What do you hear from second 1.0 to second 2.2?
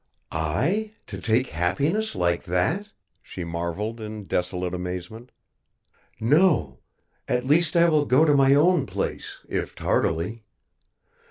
to take happiness